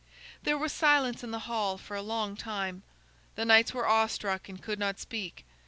There 0.41 0.57
was 0.57 0.71
silence 0.71 1.23
in 1.23 1.29
the 1.29 1.41
hall 1.45 1.77
for 1.77 1.95
a 1.95 2.01
long 2.01 2.35
time; 2.35 2.81
the 3.35 3.45
knights 3.45 3.71
were 3.71 3.85
awe 3.87 4.07
struck 4.07 4.49
and 4.49 4.59
could 4.59 4.79
not 4.79 4.99
speak. 4.99 5.45